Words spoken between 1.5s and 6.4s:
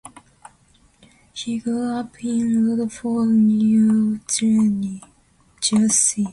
grew up in Rutherford, New Jersey.